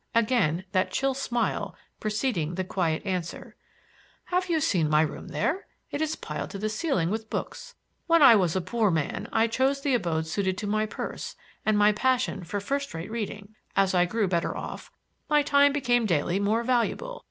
Again 0.15 0.63
that 0.71 0.89
chill 0.89 1.13
smile 1.13 1.75
preceding 1.99 2.55
the 2.55 2.63
quiet 2.63 3.05
answer: 3.05 3.55
"Have 4.33 4.49
you 4.49 4.59
seen 4.59 4.89
my 4.89 5.01
room 5.03 5.27
there? 5.27 5.67
It 5.91 6.01
is 6.01 6.15
piled 6.15 6.49
to 6.49 6.57
the 6.57 6.69
ceiling 6.69 7.11
with 7.11 7.29
books. 7.29 7.75
When 8.07 8.23
I 8.23 8.35
was 8.35 8.55
a 8.55 8.61
poor 8.61 8.89
man, 8.89 9.27
I 9.31 9.45
chose 9.45 9.81
the 9.81 9.93
abode 9.93 10.25
suited 10.25 10.57
to 10.57 10.65
my 10.65 10.87
purse 10.87 11.35
and 11.67 11.77
my 11.77 11.91
passion 11.91 12.43
for 12.43 12.59
first 12.59 12.95
rate 12.95 13.11
reading. 13.11 13.53
As 13.75 13.93
I 13.93 14.05
grew 14.05 14.27
better 14.27 14.57
off, 14.57 14.89
my 15.29 15.43
time 15.43 15.71
became 15.71 16.07
daily 16.07 16.39
more 16.39 16.63
valuable. 16.63 17.19